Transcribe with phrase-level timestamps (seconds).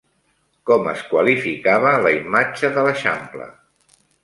[0.69, 3.49] Com es qualificava la imatge de l'eixample?